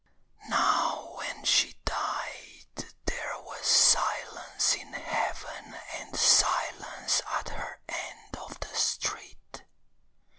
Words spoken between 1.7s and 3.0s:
died